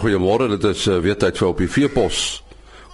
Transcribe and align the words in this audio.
goeiemôre. 0.00 0.48
Dit 0.56 0.64
is 0.64 0.86
uh, 0.88 0.98
weer 1.04 1.18
tyd 1.20 1.38
vir 1.38 1.48
op 1.48 1.60
die 1.60 1.68
veepos. 1.68 2.40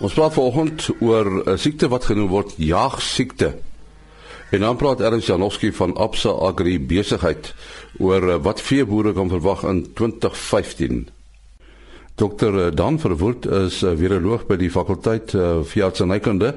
Ons 0.02 0.16
praat 0.16 0.34
vanoggend 0.34 0.88
oor 1.00 1.26
'n 1.46 1.58
siekte 1.58 1.88
wat 1.88 2.04
genoem 2.10 2.28
word 2.28 2.54
jaagsiekte. 2.56 3.54
En 4.50 4.60
dan 4.60 4.76
praat 4.76 5.00
Ernst 5.00 5.26
Janowski 5.26 5.72
van 5.72 5.96
Absa 5.96 6.30
Agri 6.30 6.78
Besigheid 6.80 7.54
oor 7.98 8.22
uh, 8.22 8.36
wat 8.42 8.60
veeboere 8.60 9.12
kan 9.12 9.28
verwag 9.28 9.62
in 9.64 9.86
2015. 9.94 11.08
Dr. 12.14 12.70
Dan 12.74 12.98
Verwoerd 12.98 13.46
is 13.46 13.82
'n 13.82 13.86
uh, 13.86 13.96
viroloog 13.96 14.46
by 14.46 14.56
die 14.56 14.70
fakulteit 14.70 15.32
uh, 15.32 15.62
veeartsenykunde 15.62 16.54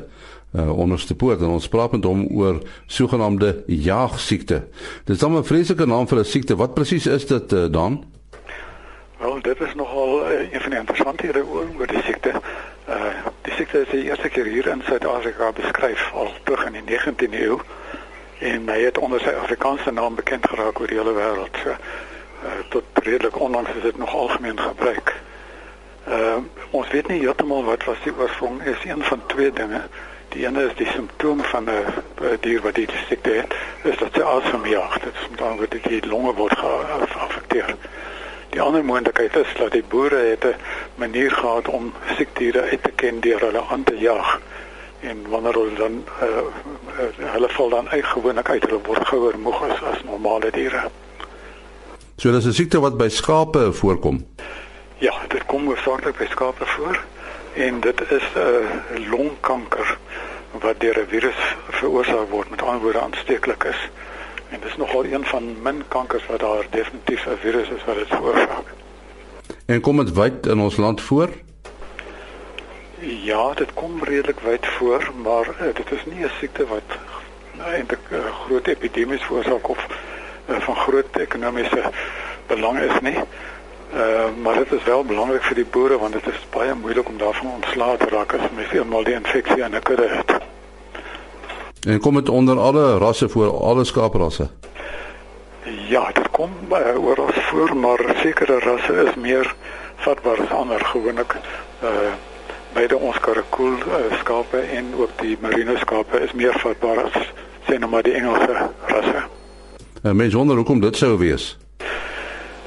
uh, 0.55 0.77
onderste 0.77 1.15
poort 1.15 1.41
en 1.41 1.47
ons 1.47 1.67
praat 1.67 1.91
met 1.91 2.03
hom 2.03 2.27
oor 2.31 2.61
sogenaamde 2.87 3.63
jaagsiekte. 3.67 4.63
Dit 5.05 5.15
is 5.15 5.23
'n 5.23 5.43
vreeslike 5.43 5.85
naam 5.85 6.07
vir 6.07 6.19
'n 6.19 6.25
siekte. 6.25 6.55
Wat 6.55 6.73
presies 6.73 7.05
is 7.05 7.25
dit 7.25 7.53
uh, 7.53 7.71
dan? 7.71 8.03
Wel, 9.19 9.41
dit 9.41 9.59
is 9.59 9.75
nogal 9.75 10.31
uh, 10.31 10.53
een 10.53 10.61
van 10.61 10.69
die 10.69 10.79
interessantere 10.79 11.45
oor, 11.45 11.65
oor 11.77 11.87
die 11.87 12.01
ziekte. 12.03 12.31
Uh, 12.89 12.95
die 13.41 13.53
ziekte 13.53 13.81
is 13.81 13.89
de 13.89 14.03
eerste 14.03 14.29
keer 14.29 14.45
hier 14.45 14.67
in 14.67 14.81
Zuid-Afrika 14.85 15.51
beschreven, 15.51 16.11
al 16.11 16.33
terug 16.43 16.65
in 16.65 16.85
de 16.85 16.99
19e 16.99 17.33
eeuw. 17.33 17.61
En 18.39 18.67
hij 18.67 18.79
heeft 18.79 18.97
onder 18.97 19.19
zijn 19.19 19.35
Afrikaanse 19.35 19.91
naam 19.91 20.15
bekend 20.15 20.47
geraakt 20.47 20.75
over 20.75 20.87
de 20.87 20.93
hele 20.93 21.13
wereld. 21.13 21.57
Uh, 21.65 21.73
tot 22.69 22.83
redelijk 22.93 23.39
onlangs 23.39 23.69
is 23.69 23.83
het 23.83 23.97
nog 23.97 24.13
algemeen 24.13 24.59
gebruik. 24.59 25.15
Uh, 26.07 26.35
ons 26.69 26.87
weet 26.89 27.07
niet 27.07 27.21
helemaal 27.21 27.63
wat 27.63 27.83
was 27.83 27.97
die 28.03 28.13
oorsprong 28.17 28.63
is. 28.63 28.77
Een 28.83 29.03
van 29.03 29.21
twee 29.25 29.51
dingen. 29.51 29.87
Die 30.29 30.45
ene 30.45 30.65
is 30.65 30.75
die 30.75 30.87
symptoom 30.87 31.43
van 31.43 31.63
'n 31.63 32.37
dier 32.39 32.61
wat 32.61 32.75
die 32.75 32.87
ziekte 33.07 33.29
heeft, 33.29 33.53
is 33.83 33.97
dat 33.97 34.13
ze 34.13 34.23
asem 34.23 34.65
jaagt. 34.65 35.03
Dat 35.03 35.13
is 35.13 35.41
omdat 35.41 35.71
die 35.83 36.07
longen 36.07 36.33
wordt 36.33 36.57
geaffecteerd. 36.57 37.75
Die 38.49 38.61
ander 38.61 38.85
moontlikheid 38.85 39.35
is 39.35 39.47
dat 39.57 39.71
die 39.71 39.83
boere 39.83 40.15
het 40.15 40.43
'n 40.43 40.55
manier 40.95 41.31
gehad 41.31 41.67
om 41.67 41.93
siekdiere 42.17 42.61
uit 42.61 42.83
te 42.83 42.91
ken 42.91 43.19
deur 43.19 43.39
hulle 43.39 43.63
aan 43.69 43.83
te 43.83 43.97
jag. 43.97 44.39
En 44.99 45.17
wanneer 45.29 45.53
hulle 45.53 45.73
dan 45.73 46.03
uh, 46.21 46.27
uh, 46.27 47.31
hulle 47.31 47.49
val 47.49 47.69
dan 47.69 47.89
uitgewoonlik 47.89 48.49
uit 48.49 48.63
hulle 48.63 48.81
word 48.83 49.07
gouer 49.07 49.39
moeg 49.39 49.63
as, 49.69 49.81
as 49.81 50.03
normale 50.03 50.51
diere. 50.51 50.89
So 52.15 52.31
dis 52.31 52.45
'n 52.45 52.53
siekte 52.53 52.79
wat 52.79 52.97
by 52.97 53.09
skape 53.09 53.73
voorkom. 53.73 54.25
Ja, 54.97 55.13
dit 55.27 55.45
kom 55.45 55.65
hoofsaaklik 55.65 56.17
by 56.17 56.25
skape 56.29 56.65
voor 56.65 57.03
en 57.53 57.79
dit 57.79 58.01
is 58.11 58.23
'n 58.35 58.39
uh, 58.39 59.09
longkanker 59.09 59.97
wat 60.51 60.79
deur 60.79 60.99
'n 60.99 61.07
virus 61.07 61.55
veroorsaak 61.69 62.29
word 62.29 62.49
met 62.49 62.61
ander 62.61 62.81
woorde 62.81 62.99
aansteeklik 62.99 63.63
is. 63.63 63.89
En 64.49 64.59
dis 64.61 64.77
nogal 64.77 65.05
een 65.05 65.25
van 65.25 65.61
min 65.61 65.83
kankers 65.87 66.25
wat 66.25 66.39
daar 66.39 66.65
definitief 66.69 67.25
'n 67.25 67.37
virus 67.39 67.69
is 67.69 67.85
wat 67.85 67.95
dit 67.95 68.07
veroorsaak. 68.07 68.67
En 69.65 69.81
kom 69.81 69.97
dit 69.97 70.13
wyd 70.13 70.45
in 70.45 70.59
ons 70.59 70.77
land 70.77 71.01
voor? 71.01 71.29
Ja, 72.99 73.53
dit 73.53 73.73
kom 73.73 74.03
redelik 74.03 74.39
wyd 74.39 74.65
voor, 74.65 75.11
maar 75.23 75.47
uh, 75.47 75.73
dit 75.73 75.91
is 75.91 76.05
nie 76.05 76.23
'n 76.25 76.31
siekte 76.39 76.67
wat 76.67 76.89
eintlik 77.65 78.09
uh, 78.11 78.19
groot 78.45 78.67
epidemie 78.67 79.19
veroorsaak 79.19 79.69
of 79.69 79.87
uh, 80.49 80.59
van 80.59 80.75
groot 80.75 81.17
ekonomiese 81.17 81.83
belang 82.47 82.79
is 82.79 82.99
nie. 83.01 83.17
Uh, 83.93 84.25
maar 84.41 84.55
dit 84.55 84.71
is 84.71 84.83
wel 84.83 85.03
belangrik 85.05 85.43
vir 85.43 85.55
die 85.55 85.65
boere 85.65 85.97
want 85.97 86.13
dit 86.13 86.27
is 86.27 86.45
baie 86.49 86.73
moeilik 86.73 87.07
om 87.09 87.17
daarvan 87.17 87.51
ontslae 87.51 87.97
te 87.97 88.09
raak 88.09 88.33
as 88.33 88.51
mens 88.55 88.71
eenmal 88.71 89.03
die 89.03 89.13
infeksie 89.13 89.63
in 89.63 89.75
'n 89.75 89.81
kudde 89.81 90.07
het. 90.07 90.31
En 91.87 91.99
kom 91.99 92.15
dit 92.15 92.29
onder 92.29 92.59
alle 92.59 92.97
rasse 92.97 93.29
voor, 93.29 93.59
alle 93.59 93.83
skaaprasse? 93.83 94.47
Ja, 95.87 96.11
dit 96.11 96.29
kom 96.29 96.51
uh, 96.71 97.05
oral 97.05 97.29
voor, 97.33 97.75
maar 97.75 98.15
sekere 98.21 98.59
rasse 98.59 98.93
is 98.93 99.15
meer 99.15 99.55
vatbaar 99.95 100.41
as 100.41 100.51
ander 100.51 100.85
gewoonlik. 100.85 101.35
Uh 101.83 102.11
beide 102.73 102.97
ons 102.97 103.17
karakool 103.19 103.73
uh, 103.73 104.17
skape 104.19 104.57
en 104.57 104.91
ook 104.97 105.09
die 105.17 105.37
merino 105.41 105.73
skape 105.81 106.19
is 106.21 106.31
meer 106.37 106.53
vatbaar 106.61 106.99
as 107.03 107.15
sien 107.67 107.79
nou 107.79 107.89
maar 107.89 108.03
die 108.05 108.13
Engelse 108.13 108.69
rasse. 108.85 109.23
Uh, 110.03 110.11
mens 110.11 110.33
wonder 110.33 110.55
hoekom 110.55 110.79
dit 110.79 110.97
sou 110.97 111.17
wees. 111.17 111.57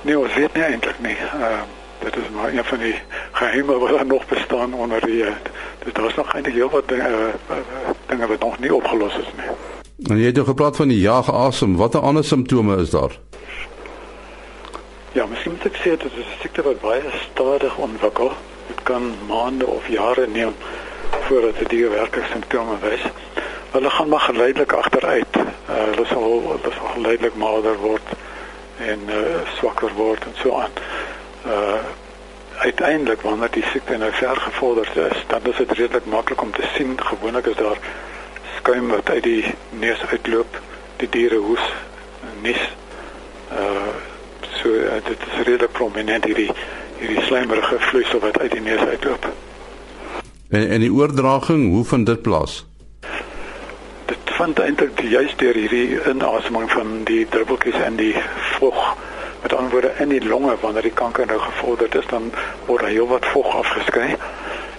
Nee, 0.03 0.19
ons 0.19 0.35
weet 0.35 0.55
nie 0.55 0.65
eintlik 0.65 0.99
nie. 1.01 1.17
Uh 1.39 1.63
dit 2.03 2.17
is 2.17 2.31
maar 2.35 2.51
een 2.51 2.65
van 2.65 2.79
die 2.79 2.95
geheime 3.33 3.79
wat 3.79 4.07
nog 4.07 4.27
bestaan 4.27 4.75
onder 4.75 5.01
die 5.01 5.25
dus 5.85 5.93
daar 5.93 6.07
is 6.07 6.15
nog 6.15 6.35
eintlik 6.35 6.55
heel 6.55 6.71
wat 6.71 6.89
dinge 6.89 7.09
uh, 7.51 7.57
dinge 8.07 8.27
wat 8.27 8.41
nog 8.41 8.59
nie 8.59 8.75
opgelos 8.75 9.17
is 9.17 9.31
nie. 9.37 9.51
En 10.11 10.19
jy 10.19 10.27
het 10.27 10.35
nou 10.35 10.47
gepraat 10.47 10.77
van 10.77 10.89
die 10.89 11.01
jaagasem. 11.01 11.77
Watter 11.77 12.01
ander 12.01 12.25
simptome 12.25 12.77
is 12.77 12.91
daar? 12.91 13.19
Ja, 15.13 15.27
miskien 15.27 15.53
moet 15.53 15.67
ek 15.69 15.77
sê 15.77 15.97
dit 15.97 16.05
is 16.05 16.27
'n 16.27 16.41
siekte 16.41 16.63
wat 16.63 16.81
baie 16.81 17.03
stadig 17.31 17.77
ontwikkel. 17.77 18.33
Dit 18.67 18.83
kan 18.83 19.13
maande 19.29 19.67
of 19.67 19.89
jare 19.89 20.27
neem 20.27 20.55
voordat 21.11 21.59
dit 21.59 21.69
die 21.69 21.89
werklike 21.89 22.27
simptome 22.33 22.79
wys. 22.81 23.05
Hulle 23.71 23.91
gaan 23.91 24.09
maar 24.09 24.21
geleidelik 24.21 24.73
agteruit. 24.73 25.37
Uh, 25.37 25.75
hulle 25.91 26.07
sal 26.07 26.23
hulle 26.23 26.73
sal 26.79 26.89
geleidelik 26.95 27.35
maler 27.37 27.77
word 27.77 28.09
en 28.77 29.01
uh, 29.09 29.17
swakker 29.57 29.93
word 29.95 30.25
en 30.25 30.35
so 30.43 30.57
aan. 30.59 30.71
Uh 31.47 31.81
uiteindelik 32.63 33.21
wanneer 33.21 33.51
die 33.51 33.65
siekte 33.73 33.97
nou 33.99 34.13
ver 34.15 34.37
gevorderd 34.37 34.97
is, 34.97 35.25
dan 35.27 35.41
is 35.51 35.57
dit 35.57 35.73
redelik 35.73 36.07
maklik 36.07 36.43
om 36.43 36.53
te 36.53 36.67
sien. 36.75 36.95
Gewoonlik 37.01 37.47
is 37.47 37.57
daar 37.57 37.79
skuim 38.57 38.89
wat 38.89 39.11
uit 39.11 39.23
die 39.23 39.55
neus 39.71 40.03
uitloop, 40.11 40.61
die 40.97 41.09
diere 41.09 41.43
hoes, 41.43 41.73
nies. 42.43 42.63
Uh 43.53 43.93
so 44.63 44.69
uh, 44.69 44.99
dit 45.05 45.23
is 45.27 45.39
redelik 45.47 45.73
prominent 45.73 46.25
hierdie 46.29 46.51
hierdie 47.01 47.23
slijmerige 47.27 47.79
vloeisel 47.79 48.21
wat 48.23 48.39
uit 48.39 48.53
die 48.53 48.61
neus 48.61 48.81
uitloop. 48.81 49.27
En 50.49 50.69
en 50.69 50.85
die 50.85 50.93
oordraging, 50.93 51.65
hoe 51.73 51.85
vind 51.85 52.07
dit 52.07 52.23
plaas? 52.23 52.61
Dit 54.07 54.35
vind 54.39 54.59
eintlik 54.59 55.01
juist 55.01 55.39
deur 55.39 55.59
hierdie 55.59 55.99
inaseming 56.13 56.71
van 56.71 57.01
die 57.09 57.25
druppeltjies 57.29 57.81
en 57.89 57.97
die 57.99 58.15
vog 58.59 58.95
met 59.43 59.55
ander 59.55 59.71
woorde 59.71 59.93
in 59.99 60.09
die 60.09 60.25
longe 60.25 60.57
wanneer 60.61 60.83
die 60.83 60.99
kanker 61.03 61.27
nou 61.27 61.39
gevorderd 61.39 61.95
is 61.95 62.07
dan 62.07 62.33
word 62.67 62.81
daar 62.81 62.91
heelwat 62.91 63.27
vog 63.27 63.57
afgeskei 63.57 64.17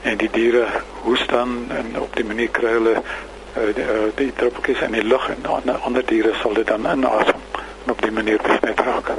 en 0.02 0.18
die 0.18 0.30
diere 0.32 0.66
hoes 1.04 1.28
dan 1.28 1.66
en 1.70 2.00
op 2.00 2.16
die 2.16 2.26
manier 2.26 2.50
kry 2.50 2.72
hulle 2.78 2.96
uh, 2.98 3.76
die, 3.76 3.84
uh, 3.84 4.10
die 4.16 4.32
druppeltjies 4.36 4.82
in 4.82 4.92
die 4.92 5.04
lug 5.04 5.30
en 5.30 5.46
ander, 5.46 5.76
ander 5.76 6.06
diere 6.06 6.34
sal 6.42 6.54
dit 6.54 6.68
dan 6.68 6.88
inasem 6.92 7.40
en 7.86 7.92
op 7.92 8.02
die 8.02 8.12
manier 8.12 8.40
besmet 8.44 8.80
raak. 8.80 9.12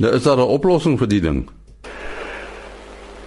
Nou 0.00 0.14
is 0.14 0.22
daar 0.22 0.36
'n 0.36 0.54
oplossing 0.58 0.98
vir 0.98 1.08
die 1.08 1.20
ding? 1.20 1.50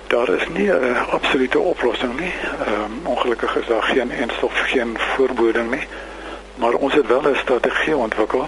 Daar 0.08 0.30
is 0.30 0.48
nie 0.48 0.72
'n 0.72 0.96
absolute 1.10 1.60
oplossing 1.60 2.20
nie. 2.20 2.34
Ehm 2.66 2.84
um, 2.84 3.00
ongelukkig 3.04 3.56
is 3.56 3.68
daar 3.68 3.84
geen 3.84 4.12
enstof 4.12 4.54
geen 4.54 4.98
voorboding 4.98 5.72
nie. 5.72 5.88
Maar 6.56 6.74
ons 6.74 6.94
het 6.94 7.08
wel 7.08 7.22
'n 7.22 7.36
strategie 7.36 7.96
ontwikkel 7.96 8.48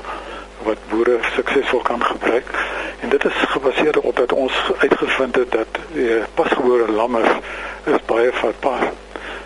wat 0.65 0.77
boere 0.89 1.19
suksesvol 1.35 1.81
kan 1.81 2.03
gebruik. 2.03 2.49
En 2.99 3.09
dit 3.09 3.25
is 3.25 3.33
gebaseer 3.53 3.99
op 3.99 4.15
dat 4.15 4.33
ons 4.33 4.53
uitgevind 4.77 5.35
het 5.35 5.51
dat 5.51 5.79
die 5.93 6.21
pasgebore 6.33 6.91
lammers 6.91 7.29
is 7.83 8.05
baie 8.05 8.31
vatbaar. 8.33 8.91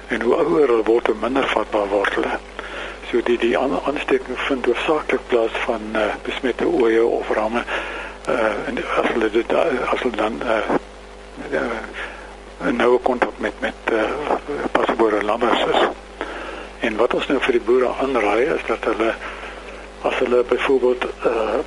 En 0.08 0.22
hoe 0.22 0.36
ouer 0.36 0.68
hulle 0.68 0.84
word, 0.84 1.08
hoe 1.08 1.16
minder 1.22 1.48
vatbaar 1.48 1.88
word 1.88 2.16
hulle. 2.16 2.40
So 3.12 3.22
die 3.26 3.38
die 3.38 3.58
aansteking 3.58 4.38
vind 4.48 4.66
hoofsaaklik 4.66 5.22
plaas 5.28 5.56
van 5.66 5.82
uh, 5.94 6.12
besmette 6.24 6.68
oeye 6.68 7.06
of 7.06 7.30
ramme. 7.34 7.64
Uh 8.30 8.68
en 8.70 8.78
as 9.02 9.08
hulle 9.14 9.30
dit 9.34 9.54
as 9.54 10.00
hulle 10.04 10.16
dan 10.16 10.42
uh, 10.46 10.60
uh 11.52 12.72
noue 12.72 13.00
kontak 13.00 13.38
met 13.38 13.60
met 13.60 13.94
uh, 13.94 14.04
pasgebore 14.72 15.24
lammers 15.24 15.66
is. 15.74 15.88
En 16.80 16.96
wat 16.96 17.14
ons 17.14 17.28
nou 17.28 17.40
vir 17.42 17.58
die 17.58 17.66
boere 17.66 17.90
aanraai 18.02 18.46
is 18.56 18.66
dat 18.68 18.86
hulle 18.92 19.14
as 20.02 20.16
hulle 20.20 20.44
byvoorbeeld 20.44 21.04
'n 21.04 21.28
uh, 21.28 21.60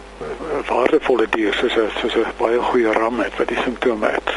waardevolle 0.69 1.27
dier 1.31 1.55
soos 1.55 1.77
'n 1.77 1.91
soos 2.01 2.15
'n 2.15 2.27
baie 2.39 2.59
goeie 2.59 2.93
ram 2.93 3.21
het 3.21 3.37
wat 3.37 3.49
die 3.49 3.63
simptome 3.65 4.07
het 4.07 4.31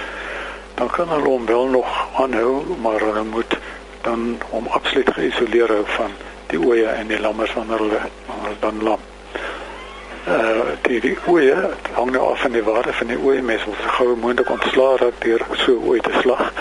dan 0.75 0.89
kan 0.89 1.09
hulle 1.09 1.27
hom 1.27 1.45
wel 1.45 1.67
nog 1.67 2.07
aanhou 2.17 2.63
maar 2.81 2.99
hulle 2.99 3.23
moet 3.23 3.57
dan 4.01 4.41
hom 4.49 4.67
absoluut 4.67 5.09
geïsoleer 5.13 5.71
van 5.85 6.11
die 6.47 6.59
oeye 6.59 6.87
en 6.87 7.07
die 7.07 7.19
lammers 7.19 7.53
wanneer 7.53 7.77
hulle 7.77 8.01
wanneer 8.25 8.57
dan 8.59 8.83
lam. 8.83 8.99
Uh 10.27 10.73
die 10.81 10.99
die 11.01 11.17
oeye 11.29 11.55
hang 11.93 12.11
nou 12.11 12.27
af 12.31 12.41
van 12.41 12.51
die 12.51 12.63
waarde 12.63 12.93
van 12.93 13.07
die 13.13 13.17
oeye 13.17 13.41
mes 13.41 13.65
wil 13.65 13.77
so 13.81 13.95
gou 13.97 14.15
moontlik 14.21 14.49
ontslaa 14.49 14.97
raak 15.01 15.17
deur 15.25 15.45
so 15.63 15.79
oeye 15.89 16.01
te 16.01 16.13
slag. 16.21 16.51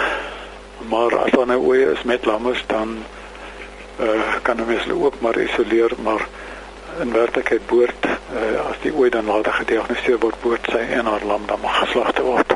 Maar 0.88 1.18
as 1.18 1.36
dan 1.36 1.52
'n 1.52 1.60
oeye 1.66 1.92
is 1.92 2.02
met 2.02 2.24
lammers 2.24 2.64
dan 2.66 2.96
uh 4.00 4.40
kan 4.42 4.58
hulle 4.58 4.72
mens 4.72 4.90
ook 4.90 5.20
maar 5.20 5.38
isoleer 5.38 5.92
maar 6.02 6.28
in 7.00 7.12
werklikheid 7.12 7.66
boord 7.66 8.06
uh, 8.06 8.68
as 8.68 8.78
die 8.82 8.94
ooit 8.94 9.12
dan 9.12 9.26
later 9.26 9.52
gediagnoseer 9.52 10.18
word 10.22 10.38
boord 10.42 10.68
sy 10.70 10.82
en 10.98 11.06
haar 11.10 11.24
lam 11.26 11.46
dan 11.46 11.60
mag 11.62 11.78
geslagte 11.78 12.22
word. 12.22 12.54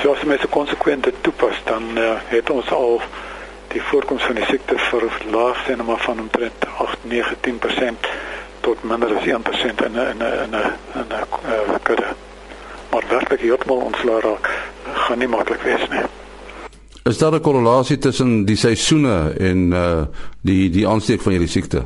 So 0.00 0.14
as 0.14 0.24
mense 0.24 0.48
konsekwent 0.48 1.04
dit 1.04 1.22
toepas 1.26 1.60
dan 1.64 1.98
uh, 1.98 2.16
het 2.32 2.50
ons 2.50 2.70
al 2.72 3.00
die 3.74 3.82
voorkoms 3.90 4.22
van 4.26 4.40
die 4.40 4.46
siekte 4.48 4.78
verlaag 4.88 5.64
sien 5.66 5.84
maar 5.86 6.02
van 6.06 6.20
omtrent 6.20 6.66
8 6.78 7.04
9 7.12 7.36
10% 7.48 8.10
tot 8.60 8.82
minder 8.82 9.14
as 9.16 9.24
1% 9.24 9.84
in 9.86 9.92
'n 9.92 10.08
in 10.12 10.24
'n 10.24 10.54
'n 10.54 11.04
'n 11.04 11.12
uh, 11.12 11.76
kudde. 11.82 12.14
Maar 12.90 13.04
werklik 13.08 13.40
heeltemal 13.40 13.76
ontslae 13.76 14.20
raak 14.20 14.50
gaan 14.92 15.18
nie 15.18 15.28
maklik 15.28 15.62
wees 15.62 15.88
nie. 15.88 16.02
Is 17.04 17.18
daar 17.18 17.32
'n 17.32 17.40
korrelasie 17.40 17.98
tussen 17.98 18.44
die 18.44 18.56
seisoene 18.56 19.34
en 19.38 19.72
uh 19.72 20.02
die 20.40 20.70
die 20.70 20.88
aansteek 20.88 21.20
van 21.20 21.32
hierdie 21.32 21.48
siekte? 21.48 21.84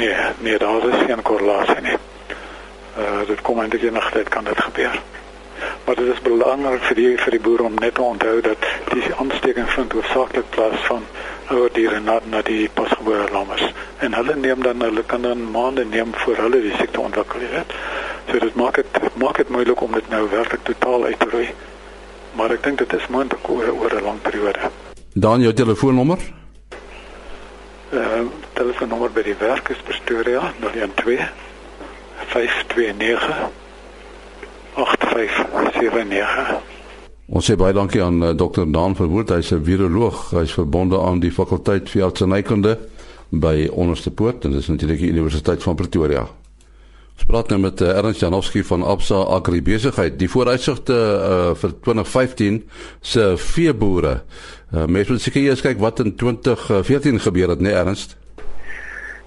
Nee, 0.00 0.14
nee, 0.38 0.58
daar 0.58 0.88
is 0.88 1.04
geen 1.06 1.22
korrelasie 1.22 1.80
nie. 1.80 1.96
Uh 2.98 3.26
dit 3.26 3.40
kom 3.40 3.58
eintlik 3.60 3.82
enige 3.82 4.10
tyd 4.10 4.28
kan 4.28 4.44
dit 4.44 4.60
gebeur. 4.60 5.02
Maar 5.84 5.94
dit 5.94 6.06
is 6.14 6.22
belangrik 6.24 6.86
vir 6.88 6.96
die 6.96 7.10
vir 7.24 7.36
die 7.36 7.40
boere 7.40 7.66
om 7.68 7.76
net 7.82 7.94
te 7.98 8.02
onthou 8.02 8.40
dat 8.46 8.64
die 8.92 9.12
aansteking 9.24 9.68
vind 9.74 9.92
hoofsaaklik 9.92 10.48
plaas 10.56 10.86
van 10.88 11.04
ouer 11.50 11.68
diere 11.76 12.00
na 12.00 12.16
na 12.32 12.40
die 12.48 12.70
pasgebore 12.80 13.28
lammers 13.32 13.66
en 13.98 14.16
hulle 14.16 14.36
neem 14.46 14.62
dan 14.62 14.80
hulle 14.88 15.04
kan 15.12 15.28
dan 15.28 15.44
maande 15.50 15.84
neem 15.84 16.16
voor 16.24 16.42
hulle 16.46 16.64
die 16.64 16.74
siekte 16.80 17.00
ontwikkel 17.00 17.46
het. 17.52 17.76
So 18.32 18.38
dit 18.48 18.54
maak 18.54 18.80
dit 18.80 19.14
maak 19.20 19.36
dit 19.44 19.48
moeilik 19.48 19.80
om 19.80 19.92
dit 20.00 20.12
nou 20.16 20.24
werklik 20.30 20.64
totaal 20.72 21.04
uit 21.04 21.18
te 21.20 21.32
roei. 21.36 21.48
Maar 22.40 22.56
ek 22.56 22.64
dink 22.64 22.78
dit 22.86 23.00
is 23.02 23.08
moontlik 23.12 23.48
oor 23.52 24.00
'n 24.00 24.04
lang 24.08 24.20
periode. 24.22 24.76
Dan 25.12 25.40
jou 25.40 25.52
telefoonnommer? 25.52 26.39
Ehm 27.90 28.26
uh, 28.26 28.26
telefoonnommer 28.54 29.10
by 29.10 29.22
die 29.26 29.34
werk 29.38 29.68
is 29.68 29.78
Pretoria 29.82 30.52
012 30.62 31.24
529 32.30 33.48
8579. 34.74 36.60
Ons 37.34 37.48
sê 37.50 37.56
baie 37.58 37.74
dankie 37.74 38.02
aan 38.02 38.22
uh, 38.22 38.30
Dr. 38.30 38.68
Daan 38.70 38.94
Verwoerd, 38.94 39.34
hy's 39.34 39.50
'n 39.50 39.64
viroloog, 39.66 40.30
hy's 40.38 40.54
verbonde 40.54 41.00
aan 41.02 41.18
die 41.18 41.32
fakulteit 41.34 41.90
vir 41.90 42.06
artsenykunde 42.06 42.78
by 43.30 43.66
Onderste 43.74 44.10
Poort 44.10 44.44
en 44.44 44.54
dis 44.54 44.70
natuurlik 44.70 45.02
die 45.02 45.10
Universiteit 45.10 45.62
van 45.62 45.74
Pretoria. 45.74 46.28
Ons 47.20 47.28
praat 47.28 47.50
nou 47.52 47.58
met 47.60 47.80
uh, 47.84 47.90
Ernst 48.00 48.22
Janowski 48.24 48.62
van 48.64 48.80
Absa 48.82 49.18
Agri 49.36 49.58
Besigheid. 49.60 50.14
Die 50.16 50.28
vooruitsigte 50.32 50.94
uh, 50.96 51.50
vir 51.52 51.74
2015 51.84 52.56
se 53.04 53.26
veeboere. 53.36 54.14
Uh, 54.72 54.86
Mense 54.88 55.12
moet 55.12 55.20
seker 55.20 55.44
eers 55.44 55.60
kyk 55.60 55.82
wat 55.84 56.00
in 56.00 56.14
2014 56.16 57.20
gebeur 57.20 57.52
het, 57.52 57.60
né 57.60 57.68
nee, 57.68 57.76
Ernst? 57.76 58.16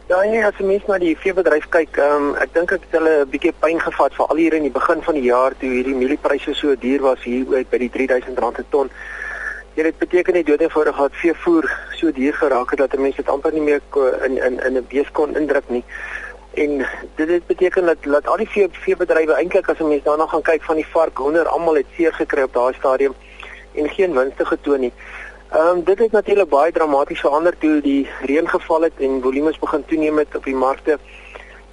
Ja, 0.09 0.23
nee, 0.25 0.41
as 0.41 0.57
jy 0.57 0.65
mens 0.71 0.89
na 0.89 0.97
die 0.97 1.13
veebedryf 1.21 1.67
kyk, 1.69 1.99
um, 2.01 2.31
ek 2.41 2.55
dink 2.57 2.73
ek 2.73 2.87
het 2.87 2.97
hulle 2.97 3.13
'n 3.27 3.29
bietjie 3.29 3.53
pyn 3.61 3.77
gevat 3.85 4.17
vir 4.17 4.25
al 4.25 4.41
hier 4.41 4.57
in 4.57 4.65
die 4.65 4.73
begin 4.73 5.05
van 5.05 5.13
die 5.13 5.29
jaar 5.29 5.53
toe 5.61 5.69
hierdie 5.69 5.95
mieliepryse 6.01 6.57
so 6.57 6.73
duur 6.73 7.05
was 7.05 7.21
hier 7.21 7.45
by 7.45 7.77
die 7.77 7.91
R3000 7.93 8.41
per 8.41 8.65
ton. 8.73 8.89
Ja, 9.77 9.83
dit 9.83 9.97
beteken 9.97 10.33
nie 10.33 10.43
doodeenvoudig 10.43 10.97
dat 10.97 11.21
veevoer 11.21 11.69
so 11.93 12.11
duur 12.11 12.33
geraak 12.33 12.73
het 12.73 12.79
dat 12.79 12.97
mense 12.97 13.21
dit 13.21 13.29
amper 13.29 13.53
nie 13.53 13.61
meer 13.61 13.81
in 14.25 14.37
in 14.37 14.59
in 14.65 14.77
'n 14.81 14.85
bees 14.89 15.11
kon 15.11 15.37
indruk 15.37 15.69
nie. 15.69 15.85
En 16.53 16.85
dit 17.15 17.27
dit 17.27 17.45
beteken 17.45 17.85
dat 17.85 17.97
dat 18.01 18.27
al 18.27 18.37
die 18.37 18.49
vee 18.49 18.67
veebedrywe 18.71 19.33
eintlik 19.33 19.69
as 19.69 19.79
'n 19.79 19.87
mens 19.87 20.03
daarna 20.03 20.25
gaan 20.27 20.41
kyk 20.41 20.63
van 20.63 20.75
die 20.75 20.87
vark, 20.87 21.17
hoender, 21.17 21.47
almal 21.47 21.75
het 21.75 21.85
seer 21.95 22.13
gekry 22.13 22.41
op 22.41 22.53
daai 22.53 22.73
stadium 22.73 23.13
en 23.73 23.89
geen 23.89 24.13
winste 24.13 24.45
getoon 24.45 24.79
nie. 24.79 24.93
Ehm 25.51 25.67
um, 25.67 25.83
dit 25.83 25.99
het 25.99 26.11
natuurlik 26.11 26.49
baie 26.49 26.71
dramaties 26.71 27.19
verander 27.19 27.57
toe 27.57 27.81
die 27.81 28.09
reën 28.21 28.49
geval 28.49 28.81
het 28.81 28.93
en 28.97 29.21
volumes 29.21 29.59
begin 29.59 29.85
toeneem 29.85 30.17
het 30.17 30.35
op 30.35 30.43
die 30.43 30.55
markte 30.55 30.99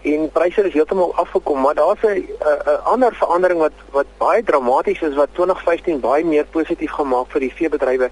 en 0.03 0.31
pryse 0.33 0.63
is 0.63 0.73
heeltemal 0.73 1.15
afgekom, 1.15 1.61
maar 1.61 1.75
daar's 1.75 2.03
'n 2.03 2.27
'n 2.67 2.85
ander 2.85 3.15
verandering 3.15 3.61
wat 3.61 3.73
wat 3.91 4.07
baie 4.17 4.43
dramaties 4.43 5.01
is 5.01 5.15
wat 5.15 5.29
2015 5.33 6.01
baie 6.01 6.25
meer 6.25 6.45
positief 6.45 6.91
gemaak 6.91 7.27
vir 7.29 7.41
die 7.41 7.55
veebedrywe. 7.55 8.11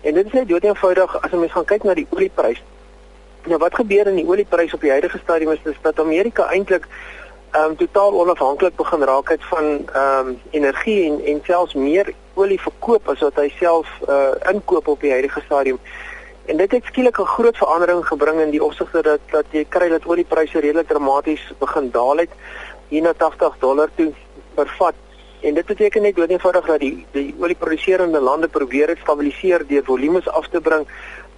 En 0.00 0.14
dit 0.14 0.26
is 0.26 0.32
net 0.32 0.48
doeteenvoudig 0.48 1.22
as 1.22 1.30
ons 1.32 1.52
gaan 1.52 1.64
kyk 1.64 1.82
na 1.82 1.94
die 1.94 2.06
olieprys. 2.10 2.62
Nou 3.44 3.58
wat 3.58 3.74
gebeur 3.74 4.06
in 4.06 4.14
die 4.14 4.26
olieprys 4.26 4.74
op 4.74 4.80
die 4.80 4.90
huidige 4.90 5.18
stadium 5.18 5.50
is, 5.50 5.62
is 5.64 5.78
dat 5.82 6.00
Amerika 6.00 6.48
eintlik 6.52 6.86
ehm 7.50 7.70
um, 7.70 7.76
totaal 7.76 8.12
onafhanklik 8.20 8.76
begin 8.76 9.02
raak 9.02 9.28
het 9.28 9.44
van 9.44 9.64
ehm 9.92 10.28
um, 10.28 10.40
energie 10.50 11.10
en 11.10 11.24
en 11.24 11.40
selfs 11.44 11.74
meer 11.74 12.12
olie 12.34 12.60
verkoop 12.60 13.08
as 13.08 13.20
wat 13.20 13.34
hy 13.34 13.48
self 13.58 13.88
uh 14.08 14.52
inkoop 14.52 14.88
op 14.88 15.00
die 15.00 15.10
huidige 15.10 15.40
stadium. 15.40 15.78
En 16.44 16.56
dit 16.56 16.70
het 16.70 16.84
skielik 16.84 17.18
'n 17.18 17.32
groot 17.36 17.56
verandering 17.56 18.06
gebring 18.06 18.40
in 18.40 18.50
die 18.50 18.64
opsigte 18.64 19.02
dat 19.02 19.20
dat 19.30 19.44
jy 19.50 19.64
kry 19.68 19.88
dat 19.88 20.06
oliepryse 20.06 20.60
redelik 20.60 20.88
dramaties 20.88 21.52
begin 21.58 21.90
daal 21.90 22.16
het 22.16 22.30
hier 22.88 23.02
na 23.02 23.12
80 23.12 23.56
dollar 23.58 23.88
toe 23.94 24.12
per 24.54 24.68
vat. 24.78 24.94
En 25.40 25.54
dit 25.54 25.66
beteken 25.66 26.02
net 26.02 26.16
doodeenvoudig 26.16 26.66
dat 26.66 26.80
die 26.80 27.06
die 27.12 27.34
olieproduserende 27.40 28.20
lande 28.20 28.48
probeer 28.48 28.86
dit 28.86 28.98
stabiliseer 28.98 29.66
deur 29.66 29.84
volumes 29.84 30.28
af 30.28 30.48
te 30.48 30.60
bring. 30.60 30.86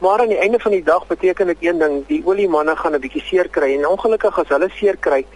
Maar 0.02 0.20
aan 0.20 0.28
die 0.28 0.38
einde 0.38 0.58
van 0.58 0.70
die 0.70 0.82
dag 0.82 1.06
beteken 1.06 1.46
dit 1.46 1.56
een 1.60 1.78
ding, 1.78 2.06
die 2.06 2.22
oliemanne 2.24 2.76
gaan 2.76 2.94
'n 2.94 3.00
bietjie 3.00 3.22
seer 3.22 3.48
kry 3.48 3.74
en 3.74 3.86
ongelukkig 3.86 4.38
as 4.38 4.48
hulle 4.48 4.68
seer 4.68 4.96
kry, 4.96 5.26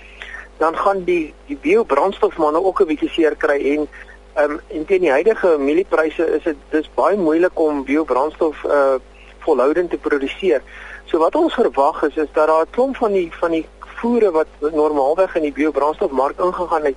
dan 0.56 0.76
gaan 0.76 1.04
die 1.04 1.34
die 1.46 1.56
biobrandstofmanne 1.56 2.64
ook 2.64 2.80
'n 2.80 2.86
bietjie 2.86 3.08
seer 3.08 3.36
kry 3.36 3.58
en 3.74 3.88
ehm 4.34 4.50
um, 4.50 4.60
en 4.68 4.84
teen 4.84 5.00
die 5.00 5.10
huidige 5.10 5.56
mieliepryse 5.58 6.26
is 6.36 6.42
dit 6.42 6.56
dis 6.70 6.90
baie 6.94 7.16
moeilik 7.16 7.58
om 7.58 7.84
biobrandstof 7.84 8.64
uh 8.64 8.94
volhoudend 9.38 9.90
te 9.90 9.98
produseer. 9.98 10.62
So 11.04 11.18
wat 11.18 11.34
ons 11.34 11.54
verwag 11.54 12.02
is 12.02 12.16
is 12.16 12.32
dat 12.32 12.46
daar 12.46 12.66
'n 12.66 12.70
klomp 12.70 12.96
van 12.96 13.12
die 13.12 13.30
van 13.32 13.50
die 13.50 13.66
voere 13.78 14.30
wat 14.30 14.46
normaalweg 14.60 15.34
in 15.36 15.42
die 15.42 15.52
biobrandstofmark 15.52 16.38
ingegaan 16.38 16.84
het 16.84 16.96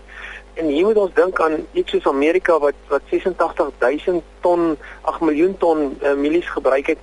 en 0.53 0.65
hier 0.65 0.85
moet 0.85 0.97
ons 0.97 1.13
dink 1.13 1.41
aan 1.41 1.65
iets 1.71 1.91
soos 1.91 2.07
Amerika 2.07 2.59
wat 2.59 2.73
wat 2.87 3.01
86000 3.09 4.23
ton, 4.39 4.77
8 5.01 5.21
miljoen 5.21 5.57
ton 5.57 5.97
uh, 6.01 6.13
mielies 6.13 6.49
gebruik 6.49 6.87
het 6.87 6.97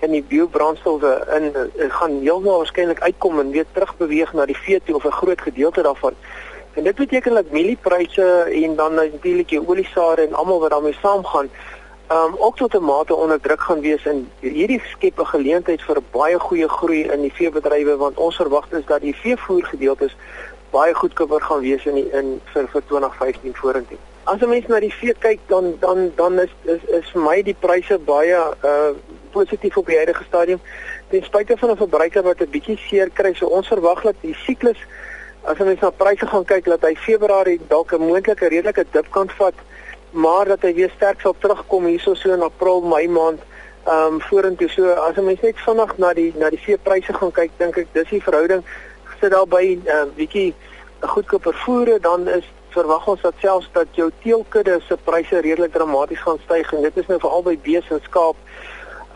in 0.00 0.10
die 0.10 0.22
biobrandstowwe 0.22 1.12
in 1.36 1.52
uh, 1.52 1.90
gaan 1.98 2.20
heeltemal 2.20 2.58
waarskynlik 2.58 3.00
uitkom 3.00 3.40
en 3.40 3.50
weer 3.50 3.66
terugbeweeg 3.72 4.32
na 4.32 4.46
die 4.46 4.56
vee 4.56 4.94
of 4.94 5.04
'n 5.04 5.18
groot 5.20 5.40
gedeelte 5.40 5.82
daarvan. 5.82 6.14
En 6.72 6.84
dit 6.84 6.94
beteken 6.94 7.34
dat 7.34 7.50
mieliepryse 7.50 8.26
en 8.64 8.76
dan 8.76 8.94
natuurlik 8.94 9.48
die 9.48 9.68
oliesade 9.68 10.22
en 10.22 10.34
almal 10.34 10.60
wat 10.60 10.70
daarmee 10.70 10.96
saamgaan, 11.02 11.50
ehm 12.06 12.24
um, 12.24 12.34
ook 12.38 12.56
tot 12.56 12.74
'n 12.74 12.84
mate 12.84 13.14
onder 13.14 13.40
druk 13.40 13.60
gaan 13.60 13.80
wees 13.80 14.06
en 14.06 14.30
hierdie 14.40 14.82
skep 14.84 15.20
'n 15.20 15.26
geleentheid 15.26 15.82
vir 15.82 15.98
baie 16.10 16.38
goeie 16.38 16.68
groei 16.68 17.02
in 17.02 17.20
die 17.20 17.32
veebedrywe 17.32 17.96
want 17.96 18.16
ons 18.16 18.36
verwag 18.36 18.66
is 18.70 18.84
dat 18.86 19.00
die 19.00 19.14
veevoer 19.14 19.64
gedeeltes 19.64 20.16
baie 20.70 20.94
goedkoper 20.94 21.42
gaan 21.42 21.60
wees 21.60 21.86
in 21.86 21.94
die, 21.94 22.10
in 22.10 22.40
vir 22.52 22.68
vir 22.72 22.82
2015 22.86 23.54
vorentoe. 23.54 23.98
As 24.24 24.40
'n 24.40 24.48
mens 24.48 24.66
na 24.66 24.80
die 24.80 24.94
vee 24.94 25.14
kyk 25.18 25.40
dan 25.46 25.76
dan 25.80 26.12
dan 26.16 26.38
is 26.38 26.52
is 26.62 26.84
is 26.84 27.10
vir 27.12 27.22
my 27.22 27.42
die 27.42 27.56
pryse 27.58 27.98
baie 27.98 28.38
uh 28.62 28.90
positief 29.38 29.76
op 29.76 29.86
die 29.86 29.96
huidige 30.00 30.24
stadium. 30.28 30.60
Ten 31.10 31.24
spyte 31.28 31.56
van 31.60 31.70
'n 31.70 31.82
verbruiker 31.84 32.22
wat 32.22 32.40
'n 32.40 32.50
bietjie 32.50 32.78
seer 32.88 33.10
kry, 33.18 33.34
so 33.34 33.46
ons 33.46 33.68
verwag 33.74 34.02
dat 34.02 34.18
die 34.20 34.36
siklus 34.46 34.80
as 35.44 35.60
ons 35.60 35.80
na 35.80 35.90
pryse 35.90 36.26
gaan 36.26 36.44
kyk 36.44 36.64
dat 36.64 36.82
hy 36.82 36.94
Februarie 36.94 37.60
dalk 37.68 37.92
'n 37.92 38.06
moontlike 38.08 38.48
redelike 38.48 38.84
dip 38.90 39.10
kan 39.10 39.30
vat, 39.38 39.54
maar 40.10 40.44
dat 40.44 40.62
hy 40.62 40.74
weer 40.74 40.92
sterk 40.96 41.20
sal 41.20 41.34
terugkom 41.38 41.86
hierso 41.86 42.14
so 42.14 42.32
in 42.32 42.42
April, 42.42 42.80
Mei 42.80 43.08
maand 43.08 43.40
ehm 43.86 44.14
um, 44.14 44.20
vorentoe. 44.20 44.68
So 44.68 44.90
as 45.08 45.16
'n 45.16 45.24
mens 45.24 45.40
net 45.40 45.58
vinnig 45.66 45.98
na 45.98 46.12
die 46.12 46.32
na 46.36 46.50
die 46.50 46.64
veepryse 46.66 47.12
gaan 47.12 47.32
kyk, 47.32 47.50
dink 47.56 47.76
ek 47.76 47.86
dis 47.92 48.08
die 48.08 48.22
verhouding 48.22 48.64
sit 49.20 49.30
daar 49.30 49.46
by 49.46 49.64
'n 49.64 49.82
uh, 49.86 50.04
bietjie 50.16 50.54
goedkoper 51.00 51.54
voere, 51.54 52.00
dan 52.00 52.28
is 52.28 52.44
verwag 52.68 53.06
ons 53.06 53.20
dat 53.20 53.34
selfs 53.40 53.68
dat 53.72 53.86
jou 53.96 54.10
teelkudde 54.22 54.80
se 54.88 54.96
pryse 55.04 55.40
redelik 55.40 55.72
dramaties 55.72 56.20
gaan 56.20 56.40
styg 56.44 56.72
en 56.72 56.82
dit 56.82 56.96
is 56.96 57.06
nou 57.06 57.18
veral 57.20 57.42
by 57.42 57.56
bees 57.62 57.88
en 57.90 58.02
skaap 58.04 58.36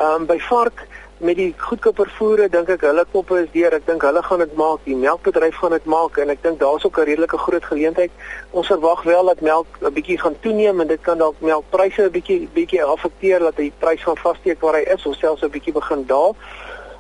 Ehm 0.01 0.21
um, 0.21 0.27
by 0.27 0.39
vark 0.41 0.87
met 1.21 1.37
die 1.37 1.51
goedkoper 1.61 2.09
voere 2.17 2.47
dink 2.49 2.71
ek 2.73 2.87
hulle 2.89 3.03
koppe 3.13 3.37
is 3.43 3.49
deur. 3.53 3.75
Ek 3.77 3.83
dink 3.85 4.05
hulle 4.07 4.23
gaan 4.25 4.41
dit 4.41 4.53
maak. 4.57 4.81
Die 4.87 4.97
melkbedryf 4.97 5.59
gaan 5.61 5.75
dit 5.77 5.89
maak 5.93 6.17
en 6.23 6.31
ek 6.33 6.41
dink 6.41 6.57
daar's 6.63 6.87
ook 6.89 7.01
'n 7.03 7.05
redelike 7.09 7.39
groot 7.39 7.65
geleentheid. 7.65 8.13
Ons 8.51 8.71
verwag 8.73 9.03
wel 9.05 9.27
dat 9.29 9.41
melk 9.41 9.67
'n 9.83 9.93
bietjie 9.93 10.17
gaan 10.19 10.37
toeneem 10.41 10.81
en 10.81 10.87
dit 10.87 11.01
kan 11.01 11.19
dalk 11.19 11.37
melkpryse 11.41 12.03
'n 12.03 12.11
bietjie 12.17 12.49
bietjie 12.55 12.83
affekteer 12.83 13.39
dat 13.39 13.57
die 13.57 13.73
prys 13.79 14.03
gaan 14.03 14.17
vassteek 14.17 14.61
waar 14.61 14.79
hy 14.81 14.85
is 14.95 15.07
of 15.07 15.17
selfs 15.17 15.43
'n 15.43 15.51
bietjie 15.51 15.73
begin 15.73 16.07
daal. 16.07 16.35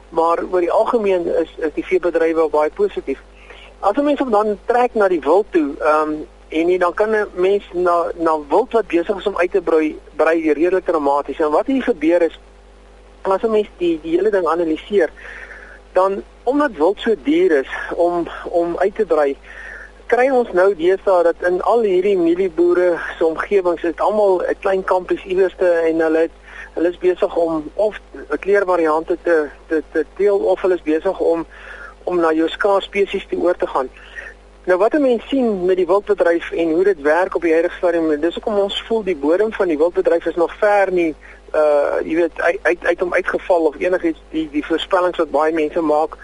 Maar 0.09 0.45
oor 0.52 0.61
die 0.61 0.73
algemeen 0.73 1.26
is 1.26 1.50
is 1.57 1.73
die 1.75 1.85
veebedrywe 1.85 2.49
baie 2.50 2.71
positief. 2.71 3.23
As 3.80 3.97
mense 3.97 4.30
dan 4.30 4.59
trek 4.66 4.95
na 4.95 5.09
die 5.09 5.21
wild 5.21 5.47
toe, 5.50 5.73
ehm 5.80 6.09
um, 6.09 6.26
en 6.49 6.66
nie, 6.66 6.78
dan 6.78 6.95
kan 6.95 7.11
'n 7.11 7.26
mens 7.35 7.64
na 7.73 8.12
na 8.14 8.38
wild 8.49 8.73
wat 8.73 8.87
besig 8.87 9.16
is 9.19 9.26
om 9.26 9.38
uit 9.38 9.50
te 9.50 9.61
brei 9.61 9.99
brei 10.16 10.52
redelik 10.52 10.85
dramaties. 10.85 11.38
En 11.38 11.50
wat 11.50 11.66
hier 11.66 11.83
gebeur 11.83 12.23
is 12.23 12.38
as 13.23 13.43
'n 13.43 13.50
mens 13.50 13.69
die 13.79 13.99
die 14.03 14.17
hele 14.17 14.31
ding 14.31 14.47
analiseer, 14.47 15.11
dan 15.93 16.23
omdat 16.43 16.71
wild 16.77 17.00
so 17.00 17.15
duur 17.23 17.50
is 17.50 17.73
om 17.95 18.29
om 18.45 18.79
uit 18.79 18.95
te 18.95 19.05
brei, 19.07 19.37
kry 20.07 20.31
ons 20.31 20.53
nou 20.53 20.75
deesdae 20.75 21.23
dat 21.23 21.43
in 21.47 21.61
al 21.62 21.83
hierdie 21.87 22.17
mielieboere 22.19 22.99
se 23.19 23.27
omgewings 23.27 23.83
is 23.83 23.97
almal 23.97 24.43
'n 24.43 24.59
klein 24.61 24.85
kampies 24.85 25.25
iewerste 25.25 25.69
en 25.89 26.00
hulle 26.00 26.19
het 26.19 26.37
hulle 26.75 26.89
is 26.89 26.99
besig 26.99 27.37
om 27.37 27.71
of 27.75 28.00
'n 28.15 28.39
kleurvariante 28.39 29.19
te 29.23 29.49
te 29.69 29.83
te 29.93 30.05
deel 30.17 30.39
of 30.39 30.61
hulle 30.61 30.75
is 30.75 30.83
besig 30.83 31.19
om 31.19 31.47
om 32.05 32.21
na 32.21 32.33
jou 32.33 32.49
skaars 32.49 32.85
spesies 32.85 33.27
te 33.27 33.37
oor 33.37 33.57
te 33.57 33.67
gaan. 33.67 33.89
Nou 34.65 34.79
wat 34.79 34.99
mense 34.99 35.27
sien 35.27 35.65
met 35.65 35.77
die 35.77 35.87
wildbedryf 35.87 36.50
en 36.50 36.71
hoe 36.71 36.85
dit 36.85 37.00
werk 37.00 37.35
op 37.35 37.43
die 37.43 37.53
huidige 37.53 37.77
stadium, 37.77 38.21
dis 38.21 38.35
hoekom 38.35 38.59
ons 38.59 38.83
voel 38.83 39.03
die 39.03 39.17
bodem 39.17 39.53
van 39.53 39.69
die 39.69 39.79
wildbedryf 39.79 40.27
is 40.27 40.35
nog 40.35 40.55
ver 40.55 40.93
nie 40.93 41.15
uh 41.54 41.99
jy 42.04 42.14
weet 42.14 42.40
uit 42.40 42.59
uit, 42.62 42.85
uit 42.85 43.00
hom 43.00 43.14
uitgeval 43.14 43.66
of 43.71 43.78
enigiets 43.78 44.23
die 44.30 44.49
die 44.52 44.64
voorspellings 44.66 45.19
wat 45.19 45.30
baie 45.30 45.52
mense 45.52 45.80
maak 45.80 46.16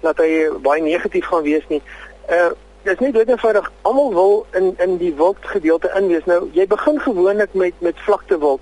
dat 0.00 0.18
hy 0.18 0.48
baie 0.62 0.82
negatief 0.82 1.26
gaan 1.30 1.42
wees 1.42 1.66
nie. 1.68 1.82
Uh 2.28 2.52
dis 2.84 3.00
nie 3.00 3.12
dood 3.12 3.30
eenvoudig 3.32 3.70
almal 3.88 4.10
wil 4.12 4.34
in 4.52 4.74
in 4.78 4.98
die 5.00 5.14
wild 5.16 5.40
gedeelte 5.40 5.90
inwees. 5.96 6.26
Nou 6.28 6.50
jy 6.52 6.66
begin 6.66 7.00
gewoonlik 7.00 7.54
met 7.54 7.80
met 7.80 8.00
vlakte 8.06 8.38
wild 8.38 8.60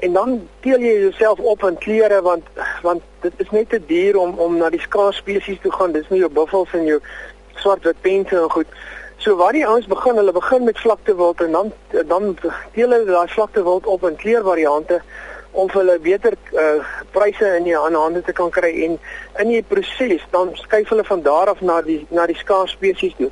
en 0.00 0.12
dan 0.12 0.48
teel 0.64 0.80
jy 0.80 0.94
jouself 1.00 1.38
op 1.38 1.64
in 1.68 1.78
klere 1.78 2.22
want 2.22 2.46
want 2.82 3.02
dit 3.20 3.32
is 3.36 3.50
net 3.50 3.68
te 3.68 3.80
duur 3.86 4.16
om 4.16 4.38
om 4.38 4.56
na 4.56 4.70
die 4.70 4.80
skaars 4.80 5.16
spesies 5.16 5.60
toe 5.60 5.72
gaan. 5.72 5.92
Dis 5.92 6.08
nie 6.08 6.22
jou 6.22 6.32
buffels 6.32 6.72
en 6.72 6.86
jou 6.88 7.00
swart 7.54 7.84
wit 7.84 8.00
pense 8.00 8.36
en 8.36 8.50
goed. 8.50 8.66
So 9.20 9.36
waar 9.36 9.52
die 9.52 9.66
ouens 9.66 9.86
begin, 9.86 10.16
hulle 10.16 10.32
begin 10.32 10.64
met 10.64 10.78
vlakte 10.80 11.16
wild 11.16 11.40
en 11.40 11.52
dan 11.52 11.72
dan 12.08 12.36
teel 12.72 12.88
hulle 12.90 13.04
daai 13.04 13.28
vlakte 13.28 13.62
wild 13.62 13.86
op 13.86 14.06
in 14.08 14.16
kleurvariante 14.16 15.02
om 15.52 15.68
vir 15.68 15.80
hulle 15.80 15.98
beter 15.98 16.34
uh, 16.52 16.84
pryse 17.10 17.56
in 17.56 17.64
die 17.64 17.76
hande 17.76 18.22
te 18.22 18.32
kan 18.32 18.50
kry 18.50 18.70
en 18.86 18.98
in 19.42 19.48
die 19.48 19.62
proses 19.62 20.22
dan 20.30 20.52
skuif 20.54 20.88
hulle 20.88 21.04
van 21.04 21.22
daar 21.22 21.50
af 21.50 21.60
na 21.60 21.80
die 21.82 22.06
na 22.10 22.26
die 22.26 22.36
skaars 22.36 22.76
spesies 22.76 23.14
toe. 23.18 23.30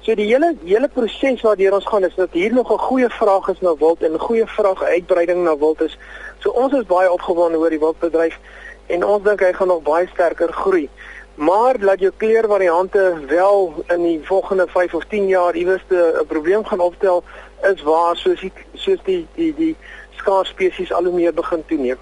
So 0.00 0.14
die 0.14 0.28
hele 0.30 0.54
hele 0.64 0.88
proses 0.88 1.42
waardeur 1.42 1.74
ons 1.74 1.86
gaan 1.86 2.04
is 2.04 2.14
dat 2.16 2.32
hier 2.32 2.52
nog 2.52 2.72
'n 2.72 2.78
goeie 2.78 3.10
vraag 3.10 3.48
is 3.48 3.60
na 3.60 3.74
wild 3.76 4.02
en 4.02 4.12
'n 4.12 4.26
goeie 4.28 4.46
vraag 4.46 4.82
uitbreiding 4.82 5.44
na 5.44 5.56
wild 5.56 5.80
is. 5.80 5.98
So 6.38 6.50
ons 6.50 6.72
is 6.72 6.86
baie 6.86 7.12
opgewonde 7.12 7.58
oor 7.58 7.70
die 7.70 7.78
wildbedryf 7.78 8.38
en 8.86 9.04
ons 9.04 9.24
dink 9.24 9.40
hy 9.40 9.52
gaan 9.52 9.68
nog 9.68 9.82
baie 9.82 10.08
sterker 10.12 10.52
groei. 10.52 10.88
Maar 11.34 11.76
laat 11.78 12.00
jou 12.00 12.12
kleurvariante 12.16 13.14
wel 13.26 13.84
in 13.86 14.02
die 14.02 14.20
volgende 14.22 14.66
5 14.68 14.94
of 14.94 15.04
10 15.04 15.26
jaar 15.26 15.54
iewers 15.54 15.82
'n 15.88 16.26
probleem 16.26 16.64
gaan 16.64 16.80
opstel 16.80 17.22
is 17.62 17.82
waar 17.82 18.16
soos 18.16 18.40
die 18.40 18.52
soos 18.74 18.98
die 19.04 19.26
die 19.34 19.54
die 19.54 19.76
skaars 20.20 20.52
spesies 20.52 20.92
al 20.92 21.08
hoe 21.08 21.14
meer 21.16 21.34
begin 21.34 21.64
toeneem. 21.66 22.00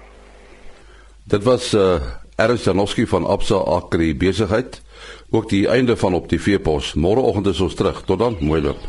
Dit 1.29 1.43
was 1.43 1.73
uh 1.73 1.99
Ernst 2.39 2.63
Janowski 2.63 3.03
van 3.07 3.25
Absa 3.27 3.55
Agri 3.55 4.13
besigheid. 4.15 4.81
Ook 5.29 5.49
die 5.49 5.67
einde 5.67 5.97
van 5.97 6.13
op 6.13 6.29
die 6.29 6.39
veepos. 6.41 6.93
Môreoggend 6.93 7.47
is 7.51 7.59
ons 7.59 7.75
terug. 7.75 8.01
Tot 8.07 8.19
dan, 8.19 8.37
mooi 8.39 8.61
loop. 8.61 8.79